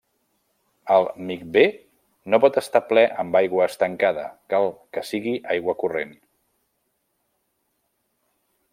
El 0.93 1.03
micvé 1.31 1.65
no 2.33 2.39
pot 2.45 2.57
estar 2.63 2.81
ple 2.93 3.03
amb 3.25 3.39
aigua 3.41 3.69
estancada, 3.73 4.25
cal 4.55 4.69
que 4.97 5.07
sigui 5.13 5.37
aigua 5.57 5.79
corrent. 5.85 6.19